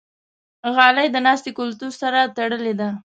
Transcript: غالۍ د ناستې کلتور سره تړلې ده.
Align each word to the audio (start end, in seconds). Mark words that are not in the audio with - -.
غالۍ 0.75 1.07
د 1.11 1.17
ناستې 1.25 1.51
کلتور 1.59 1.91
سره 2.01 2.19
تړلې 2.35 2.73
ده. 2.79 2.89